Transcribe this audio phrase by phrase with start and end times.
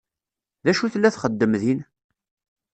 [0.63, 1.79] D acu tella txeddem din?